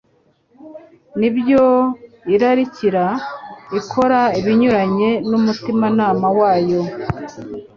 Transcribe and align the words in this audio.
n'ibyo 1.19 1.65
irarikira, 2.33 3.05
ikora 3.79 4.19
ibinyuranye 4.39 5.09
n'umutimanama 5.29 6.27
wayo, 6.39 6.81